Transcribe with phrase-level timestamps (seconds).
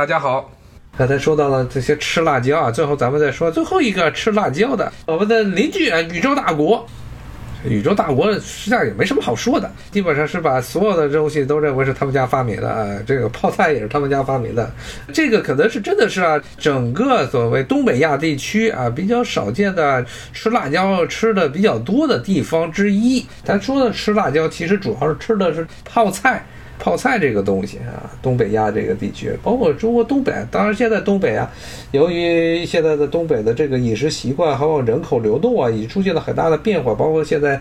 [0.00, 0.50] 大家好。
[0.96, 6.86] 刚才说到了这些吃辣椒啊，最后咱们再说最后一个吃辣椒的，我们的邻居啊，宇宙大国。
[7.68, 12.98] 宇宙大国实际上也没什么好说的，基本上是把所有的东西都认为是他们家发明的啊。
[13.06, 14.72] 这个泡菜也是他们家发明的，
[15.12, 23.22] 这个可能是真的是啊，整个所谓东北亚地区啊比较少见的吃辣椒吃的比较多的地方之一。
[23.44, 26.42] 咱说的吃辣椒，其实主要是吃的是泡菜。
[26.82, 31.48] 泡菜这个东西啊，东北亚这个地区，包括中国东北，当然现在东北啊，
[31.92, 36.94] 由于现在的东北的这个饮食习惯，还有人口流动啊，已经出现了很大的变化。
[36.94, 37.60] 包括现在，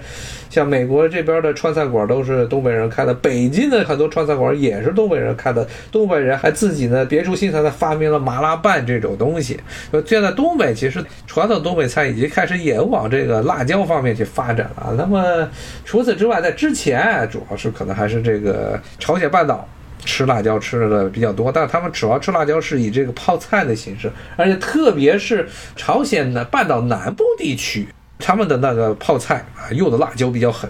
[0.49, 5.67] 像美国这边的川菜馆都是东北人开的，北京的很多川菜馆也是东北人开的。
[5.91, 9.59] 东北人还自己呢别出心裁的发明了麻辣拌这种东西。
[10.05, 14.95] 现在东北其实传统东北菜已经开始也往这个辣椒方面去发展了。
[14.97, 15.45] 那么
[15.83, 18.79] 除此之外，在之前主要是可能还是这个。
[19.09, 19.67] 朝鲜半岛
[20.05, 27.87] 吃辣椒吃的比较多，但是他们主要吃辣椒是以这个泡菜的形式，而且特别是朝鲜的半岛南部地区，
[28.19, 30.69] 他们的那个泡菜啊用的辣椒比较狠。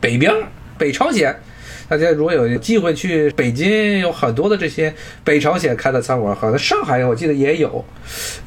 [0.00, 0.32] 北边
[0.78, 1.38] 北朝鲜。
[1.88, 4.94] 大家如果有机会去北京，有很多的这些
[5.24, 7.82] 北朝鲜开的餐馆，好像上海我记得也有，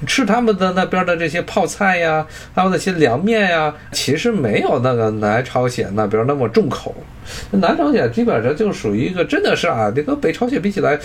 [0.06, 6.94] 吃他们的那边的这些泡菜呀，还有那些凉面呀，其实没有那个南朝鲜那边那么重口。
[7.50, 11.00] 南朝鲜基本上就属于一个真的是啊，这跟北朝鲜比起来，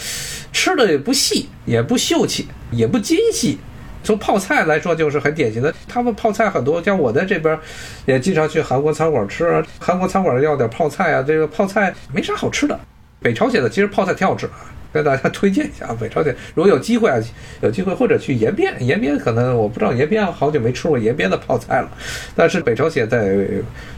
[0.53, 3.59] 吃的也不细，也不秀气，也不精细。
[4.07, 5.75] 从泡菜来说，就是很典型的。
[5.89, 7.59] 他们泡菜很多，像我在这边，
[8.05, 9.61] 也经常去韩国餐馆吃。
[9.81, 12.79] 韩国餐馆要点泡菜啊，这个泡菜没啥好吃的。
[13.19, 14.53] 北朝鲜的其实泡菜挺好吃的，
[14.93, 15.93] 跟大家 推荐一下。
[15.99, 17.19] 北朝鲜如果有机会啊，
[17.63, 21.91] 有机会或者去延边，延边可能我不知道延边好久没吃过延边的泡菜了。
[22.37, 23.37] 但是北朝鲜在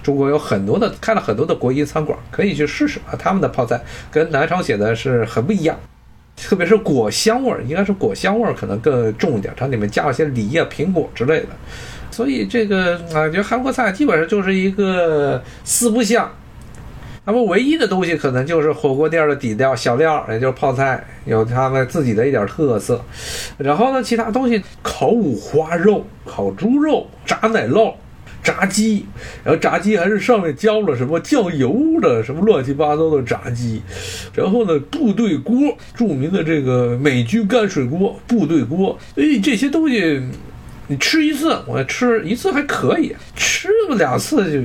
[0.03, 3.13] 中国有很多的开了很多的国营餐馆，可以去试试啊。
[3.19, 3.79] 他们的泡菜
[4.11, 5.79] 跟南朝鲜的是很不一样。
[6.41, 11.49] 特别是果香味儿，应该是果香味儿可能更重一点，它里面加了些梨啊、苹果之类的，
[12.11, 16.31] 所以这个啊，就韩国菜基本上就是一个四不像。
[17.25, 23.05] 那么唯一的东西可能就是火锅店的底料小料，也就是泡菜，有他们自己的一点特色。
[23.59, 27.93] 然后呢，其他东西烤五花肉、烤猪肉、炸奶酪。
[28.43, 29.05] 炸鸡，
[29.45, 33.83] 然后炸鸡还是上面浇了什么酱油的，什么乱七八糟的炸鸡。
[34.35, 35.57] 然后呢，部队锅，
[35.95, 38.99] 著名的这个美军泔水锅，部队锅。
[39.17, 40.23] 哎，这些东西
[40.87, 44.59] 你吃一次，我吃一次还可以，吃那么两次就……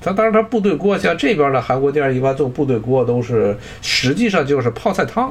[0.00, 5.28] 他当然，他部队锅像这边的韩国店一般做部队锅都是，实际上就是泡菜汤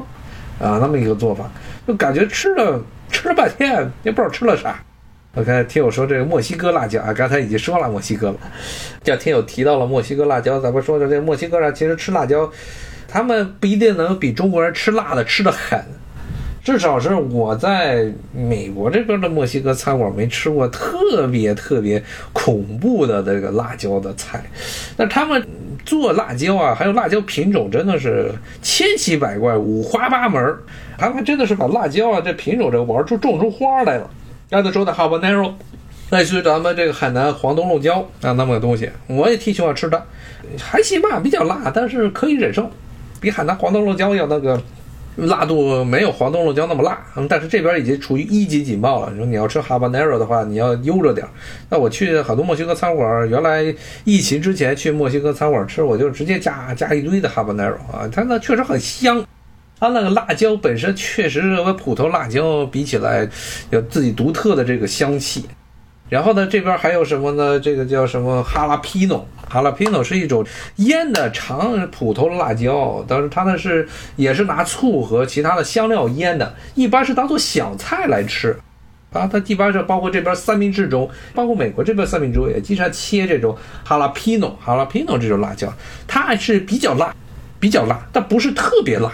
[0.59, 1.51] 啊，那么一个做法，
[1.85, 4.81] 就感觉吃了吃了半天也不知道吃了啥。
[5.35, 8.37] 我看听友说这个墨西哥辣椒啊，刚才已经说了墨西哥了，
[9.03, 12.49] 叫听友提到了墨西哥辣椒，咱们说的这墨西哥人其实吃辣椒，
[13.07, 15.79] 他们不一定能比中国人吃辣的吃的狠，
[16.63, 22.03] 至少是我在美国这边的墨西哥餐馆没吃过特别特别
[22.33, 24.43] 恐怖的这个辣椒的菜，
[24.97, 25.47] 那他们
[25.85, 28.31] 做辣椒啊，还有辣椒品种真的是
[28.63, 30.57] 千奇百怪、五花八门，
[30.97, 34.09] 他们真的是把辣椒啊这品种这玩出种出花来了。
[34.51, 35.53] 刚才说的 habanero，
[36.09, 40.03] 类似于咱们这个海南黄灯笼椒啊，那么个东西，我也挺喜欢吃的，
[40.59, 42.67] 还行吧，比较辣，但是可以忍受，
[43.21, 44.59] 比海南黄灯笼椒要那个
[45.17, 46.99] 辣度没有黄灯笼椒那么辣。
[47.29, 49.15] 但是这边已经处于一级警报了。
[49.15, 51.27] 说你要吃 habanero 的话，你要悠着点。
[51.69, 53.63] 那我去好多墨西哥餐馆，原来
[54.03, 59.23] 疫情之前去墨西哥餐馆吃，我就直接加加一堆的 habanero 啊，它那确实很香。
[59.79, 63.27] 它那个辣椒本身确实是和普通辣椒比起来，
[63.69, 65.45] 有自己独特的这个香气。
[66.09, 67.59] 然后呢，这边还有什么呢？
[67.59, 69.27] 这个叫什么哈拉皮诺？
[69.47, 70.45] 哈拉皮诺是一种
[70.77, 78.57] 腌的长普通辣椒，但是它呢是也是拿醋和其他的香料腌的，一般是当做小菜来吃。
[79.11, 85.71] 啊，它一般是包括这边三明治中，包括美国这边三明治也经常切这种哈拉皮诺、哈拉皮诺这种辣椒，
[86.07, 87.15] 它还是比较辣，
[87.59, 89.11] 比较辣，但不是特别辣。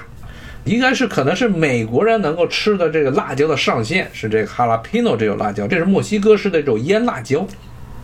[0.66, 7.46] 应该是可能是美国人能够吃的这个辣椒的上限是这个哈拉皮诺这种辣椒，这是墨西哥式的这种腌辣椒，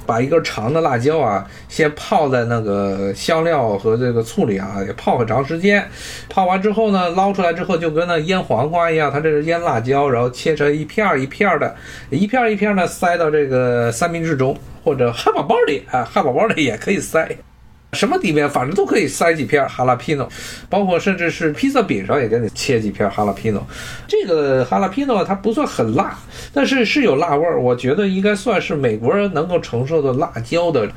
[0.06, 5.84] 把一根长的辣椒啊，先泡在那个香料和这个醋里啊，也泡很长时间，
[6.30, 11.76] 泡完之后呢，捞出来之后就跟那腌黄瓜一样，它这是腌辣椒，然后切成一片一片的，
[12.12, 17.28] 一片一片的塞到这个三明治中或者汉堡包里啊，汉堡包里也可以塞。
[17.94, 20.28] 什么底面反正都可以塞几片哈拉皮诺，
[20.70, 23.62] 包括甚至是披萨饼上也给你切几片哈拉皮诺。
[24.08, 26.18] 这个哈拉皮诺它不算很辣，
[26.54, 27.62] 但是是有辣味儿。
[27.62, 30.90] 我觉得应该算是美国人能够承受的辣椒的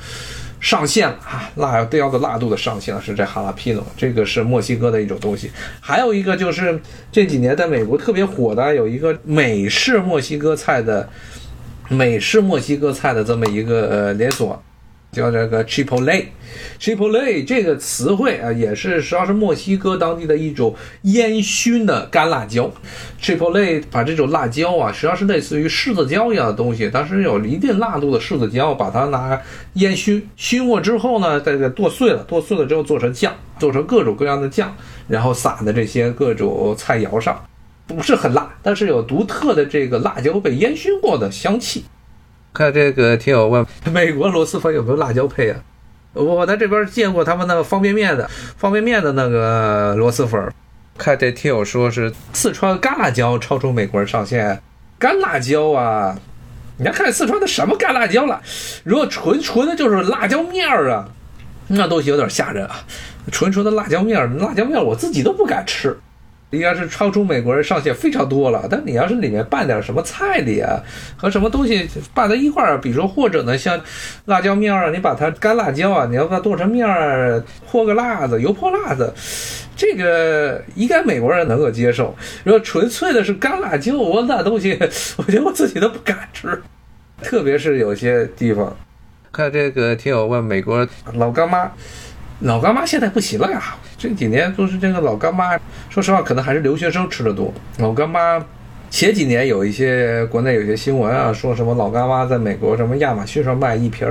[0.60, 5.50] 上限了啊，辣椒的辣度的上限是这哈拉皮诺，这个是墨西哥的一种东西。
[5.80, 6.80] 还有一个就是
[7.10, 11.08] 这几年在美国特别火的，有一个美式墨西哥菜的
[11.88, 14.62] 美式墨西哥菜的这么一个呃连锁。
[15.14, 22.70] 叫这个 Chipotle，Chipotle 这个词汇啊，也是实际上是墨西哥当地的一种烟熏的干辣椒。
[23.22, 29.40] Chipotle 把这种辣椒啊，实际上是类似于柿子椒一样的东西，但是有一定辣度的柿子椒，把它拿
[29.74, 34.76] 烟熏，熏过之后呢，再给剁碎了，剁碎了之后做成酱，做成各种各样的酱，
[35.06, 37.42] 然后撒在这些各种菜肴上，
[37.86, 41.84] 不是很辣，但是有独特的这个辣椒被烟熏过的香气。
[42.54, 45.60] 看这个听友问，美国螺蛳粉有没有辣椒配啊？
[46.12, 50.40] 我在这边见过他们那个方便面的方便面的那个螺蛳粉。
[50.96, 54.62] 看这听友说是四川干辣椒超出美国人上限，
[55.00, 56.16] 干辣椒啊！
[56.76, 58.40] 你要看四川的什么干辣椒了？
[58.84, 61.08] 如果纯纯的就是辣椒面儿啊，
[61.66, 62.76] 那东西有点吓人啊！
[63.32, 65.98] 纯纯的辣椒面儿，辣椒面儿我自己都不敢吃。
[66.50, 70.80] 应该是超出美国人上限非常多了，但你要是里面拌点什么菜里啊，
[71.16, 73.80] 和什么东西拌在一块儿，比如说或者呢像
[74.26, 79.12] 辣椒面儿啊，你把它干辣椒啊，你要把它剁成面儿，泼个辣子，油泼辣子，
[79.74, 82.14] 这个应该美国人能够接受。
[82.44, 84.78] 如果纯粹的是干辣椒，我那东西，
[85.16, 86.62] 我觉得我自己都不敢吃，
[87.20, 88.76] 特别是有些地方。
[89.32, 91.72] 看这个听友问美国老干妈。
[92.40, 95.58] 老干妈现在不行了呀，这几年都是这个老干妈。
[95.88, 97.52] 说实话，可能还是留学生吃的多。
[97.78, 98.44] 老干妈
[98.90, 104.06] 前几年有一些国内有些新闻啊，说什么老干妈在美国什么亚马逊上卖一瓶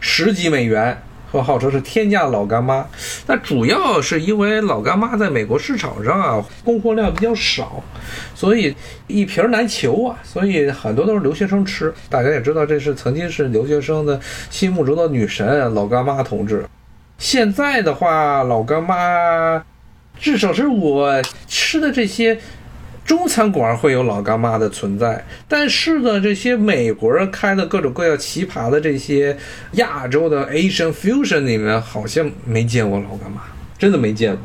[0.00, 0.96] 十几美元，
[1.30, 2.86] 和号称是天价老干妈。
[3.26, 7.82] 那主要是因为老干妈在美国市场上啊供货量比较少，
[8.34, 8.74] 所以
[9.06, 11.92] 一瓶难求啊，所以很多都是留学生吃。
[12.08, 14.18] 大家也知道，这是曾经是留学生的
[14.50, 16.64] 心目中的女神老干妈同志。
[17.18, 19.64] 现在的话，老干妈，
[20.18, 22.38] 至少是我吃的这些
[23.04, 25.24] 中餐馆会有老干妈的存在。
[25.48, 29.36] 但是呢，这些美国人开的各种各样奇葩的这些
[29.72, 33.40] 亚洲的 Asian fusion 里面，好像没见过老干妈，
[33.78, 34.40] 真的没见过。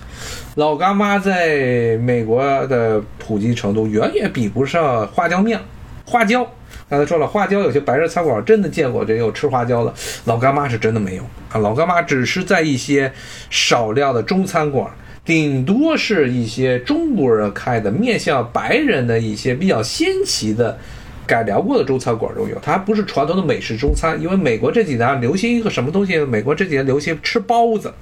[0.55, 5.59] 老干妈在美国的普及程度远远比不上花椒面，
[6.05, 6.49] 花椒。
[6.89, 9.93] 刚才说了，花椒有些白人餐馆真的见过，这有吃花椒的。
[10.25, 13.11] 老干妈是真的没有啊，老干妈只是在一些
[13.49, 14.89] 少量的中餐馆，
[15.23, 20.77] 顶多是一些中国人开的面向白人的一些比较新奇的
[21.25, 22.57] 改良过的中餐馆中有。
[22.61, 26.17] 它不是传统的美式中餐，因为美国这几年流行一个什么东西？
[26.19, 27.93] 美国这几年流行吃包子，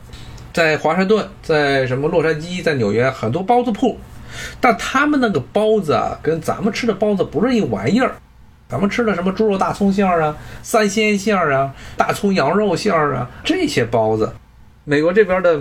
[0.51, 3.97] 在华盛顿，在什么洛杉矶，在纽约很多包子铺，
[4.59, 8.15] 但他们那个包子啊，跟咱们吃的包子不是一玩意儿。
[8.69, 14.31] 咱们吃的什么猪肉大葱馅儿啊，三鲜馅儿啊，大葱羊肉馅儿啊，这些包子，
[14.83, 15.59] 美国这边的，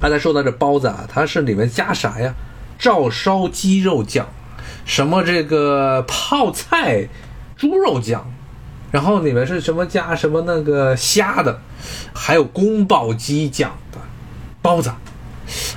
[0.00, 2.34] 刚才说到这包子啊，它是里面加啥呀？
[2.76, 4.26] 照烧鸡肉酱，
[4.84, 7.06] 什么这个泡菜
[7.56, 8.28] 猪肉酱，
[8.90, 11.60] 然后里面是什么加什么那个虾的，
[12.12, 13.98] 还有宫保鸡酱的
[14.60, 14.90] 包子，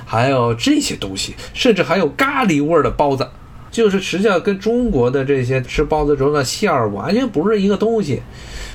[0.04, 3.28] 还有这些东西，甚至还有咖喱味儿的包子。
[3.74, 8.22] 就是实际上跟中国的这些吃包子中的馅儿完全不是一个东西。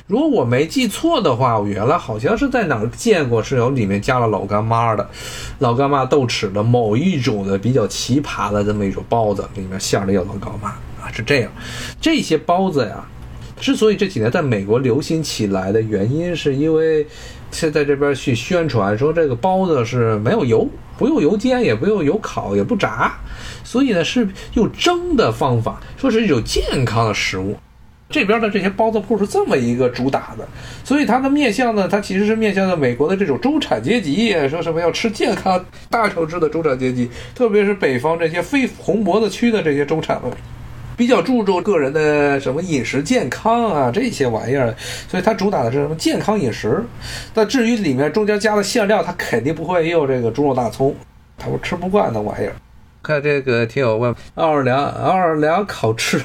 [0.06, 5.08] 如果我没记错的话，我原来好像是在哪儿见过是有里面加了老干妈的，
[5.60, 10.68] 老干妈豆豉的某一种的比较奇葩的这么一种包子，里面馅儿里有老干妈
[11.00, 11.50] 啊，是这样。
[11.98, 13.02] 这些包子呀，
[13.58, 17.06] 之所以这几年在美国流行起来的原因，是因为
[17.50, 23.12] 现在这边去宣传说这个包子是没有油，不用油煎，也不用油烤，也不炸。
[23.64, 27.56] 所以呢，是用蒸的方法，说是一种健康的食物。
[28.08, 30.44] 这边的这些包子铺是这么一个主打的，
[30.82, 40.28] 所以它的面向呢，它其实是面向的美国的这种中产阶级，说什么要吃健康大城市的中产阶级，特别是北方这些非红脖子区的这些中产们，
[41.00, 44.74] 比较注重个人的什么饮食健康啊这些玩意儿，
[45.08, 46.84] 所以它主打的是什么健康饮食。
[47.32, 50.94] 那至于里面中间加的馅料，它肯定不会用这个猪肉大葱，
[51.38, 52.52] 他们吃不惯那玩意儿。
[53.02, 56.20] 看这个听友问奥尔良，奥尔良烤翅，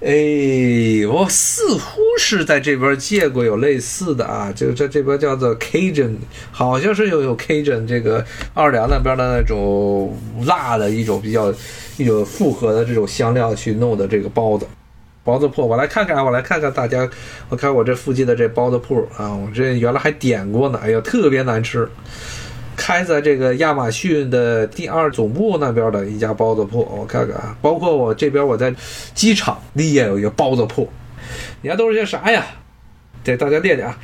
[0.00, 6.14] 哎，我似乎是在这边见过有类似的啊，就在这边叫做 Cajun，
[6.52, 8.24] 好像是有有 Cajun 这个
[8.54, 11.52] 奥尔良那边的那种辣的一种比较
[11.96, 14.64] 一种复合的这种香料去弄的这个包子，
[15.24, 17.10] 包子铺，我来看看，我来看看大家，
[17.48, 21.88] 我看我这附近的这包子铺啊，我这原来还点过呢，哎呀，特别难吃。
[22.88, 28.74] 开在这个亚马逊的第二总部那边的一家包子铺，我看看啊，包括我这边我在
[29.12, 30.88] 机场里也有一个包子铺，
[31.60, 32.46] 你看都是些啥呀？
[33.22, 33.98] 给大家练练啊，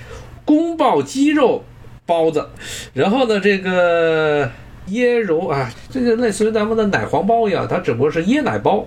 [0.45, 1.65] 宫爆鸡肉
[2.05, 2.47] 包子，
[2.93, 4.51] 然后呢，这个
[4.91, 8.87] 椰蓉啊，这个类似于咱们的奶黄包一样，它只不过是椰奶包。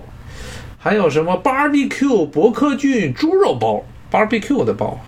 [0.78, 5.00] 还有什么 barbecue 伯克郡猪肉包，barbecue 的包，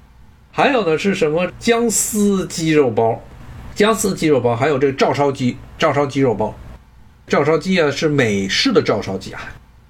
[0.50, 3.22] 还有呢是什么姜丝鸡肉包，
[3.80, 6.54] 姜丝鸡肉包，还有这个照烧鸡，照烧鸡肉包，
[7.26, 9.40] 照烧鸡啊是美式的照烧鸡啊。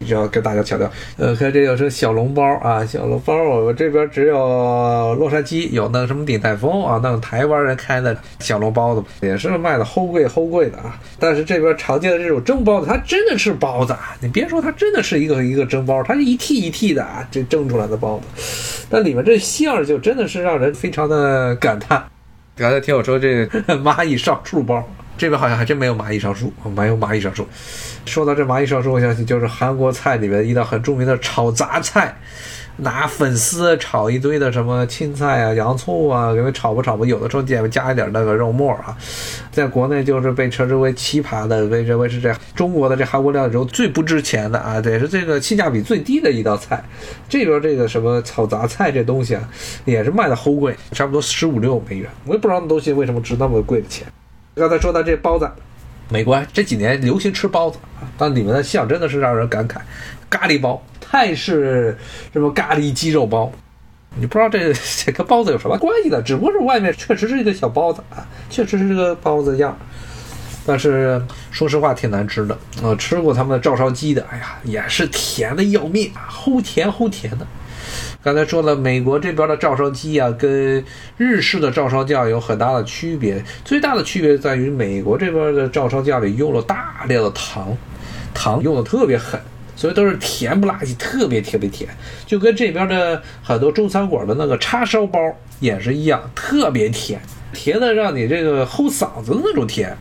[0.07, 10.97] 就要跟大家强调，呃，看这个是小笼包啊，小笼包，我们这边只有洛杉矶有那什么鼎泰丰啊，那台湾人开的小笼包子也是卖的齁贵齁贵的啊。
[11.19, 14.17] 但是这边常见的这种蒸包子，它真的是包子啊！
[14.21, 22.01] 你别说，它真的是一个一个蒸包，它是一屉一屉的啊，这蒸出来的包子，但里面这馅儿就真的是让人非常的感叹。
[22.61, 24.87] 刚才听我说这蚂蚁上树包。
[25.17, 27.47] 这边好像还真没有蚂蚁上树，没有蚂蚁上树。
[28.07, 32.17] 说到这蚂蚁上树，我相信就是韩国菜里面一道很著名的炒杂菜，
[32.79, 38.97] 拿粉丝炒一堆的什么青菜啊、洋葱啊，给它炒吧炒吧，有的时候加加一点那个肉末啊。
[39.53, 46.83] 在国内就是被称之为奇葩的，被认为是这中国的这韩国料理中最不值钱的啊，也是这个性价比最低的一道菜。
[47.29, 49.49] 这边这个什么炒杂菜这东西啊，
[49.85, 52.11] 也是卖的齁贵，差不多十五六美元。
[52.25, 54.07] 我也不知道那东西为什么值那么贵的钱。
[54.55, 55.49] 刚才说到这包子，
[56.11, 57.79] 美国这几年流行吃包子，
[58.19, 59.77] 但里面的馅真的是让人感慨。
[60.29, 61.97] 咖喱包、泰式
[62.33, 63.51] 什么咖喱鸡肉包，
[64.17, 64.73] 你不知道这
[65.05, 66.21] 这跟包子有什么关系的？
[66.21, 69.79] 只不过是外面确实是一个小包子啊，确实是这个包子样。
[70.71, 72.57] 但是说实话挺难吃的。
[72.81, 77.47] 我吃过他们的照烧鸡的，哎呀，也是甜的要命啊，齁甜齁甜的。
[78.23, 80.85] 刚才说了，美国这边的照烧鸡啊，跟
[81.17, 83.45] 日式的照烧酱有很大的区别。
[83.65, 87.77] 最大的区别在于，美国这边的照烧酱里用了大量的糖，
[88.33, 89.41] 糖用的特别狠，
[89.75, 91.91] 所以都是甜不拉几，特别特别甜。
[92.27, 95.19] 就跟这边的很多中餐馆的那个叉烧包
[95.59, 97.21] 也是一样，特别甜，
[97.53, 99.97] 甜的让你这个齁嗓子的那种甜，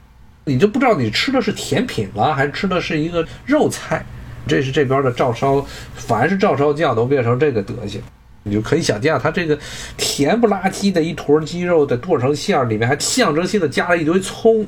[0.50, 4.04] 你就不知道你吃的是甜品了，还是吃的是一个肉菜。
[4.48, 5.64] 这是这边的照烧，
[5.94, 8.02] 凡是照烧酱都变成这个德行，
[8.42, 9.56] 你就可以想象，它这个
[9.96, 14.66] 甜不拉几的一坨鸡肉的剁成馅儿，里面还象征性的加了一堆葱，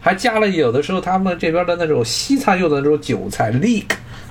[0.00, 3.86] 还加了有的时候他们这边的那种西餐用的那种韭菜 leek。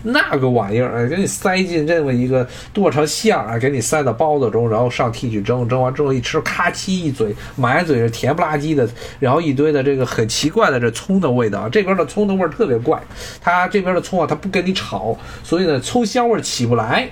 [0.10, 8.88] 那个玩意儿，哎，给你塞进这么一个剁成馅儿啊，给你塞到包子中，然后上屉去蒸，蒸完之后一吃，咔叽一嘴，满嘴是甜不拉几的，
[9.20, 13.02] 然后一堆的这个很奇怪的这葱的味道，这边的葱的味儿特别怪，
[13.42, 17.10] 它这边的葱啊，它不跟你炒，所以呢，葱香味起不来，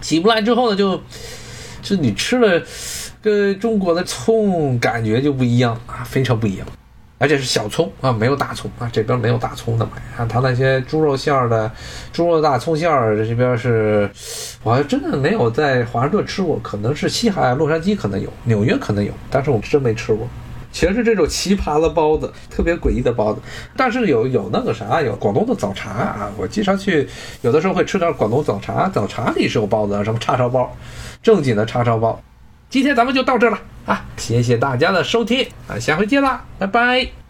[0.00, 1.00] 起不来之后呢，就
[1.80, 2.62] 就你吃了，
[3.22, 6.66] 跟中国的葱感觉就不一样啊，非常不一样。
[7.18, 10.26] 而且是小葱啊，没有大葱啊，这边没有大葱的买啊。
[10.26, 11.70] 它那些猪肉馅儿的，
[12.12, 14.08] 猪肉大葱馅儿，这边是，
[14.62, 20.28] 我还真的没有在华盛顿吃过，可能是西海岸洛杉矶可能有，纽约可能有，但是我真没吃过。
[20.70, 23.40] 全是这种奇葩的包子，特别诡异的包子。
[23.74, 27.08] 但是有有那个啥，有广东的早茶啊，我经常去，
[27.40, 30.70] 有的时候会吃点广东早茶，早茶里是有包子，什么叉烧包，
[31.22, 32.20] 正经的叉烧包。
[32.68, 33.58] 今天咱们就到这了
[33.88, 34.04] 啊！
[34.16, 37.27] 谢谢大家的收听啊，下回见啦，拜拜。